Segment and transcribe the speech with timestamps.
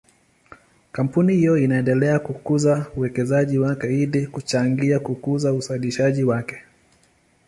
[0.91, 6.63] Kampuni hiyo inaendelea kukuza uwekezaji wake ili kuchangia kukuza uzalishaji wake.